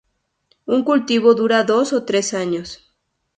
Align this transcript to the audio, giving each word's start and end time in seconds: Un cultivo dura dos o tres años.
Un 0.75 0.79
cultivo 0.89 1.29
dura 1.39 1.63
dos 1.71 1.93
o 1.93 1.99
tres 2.09 2.27
años. 2.33 2.67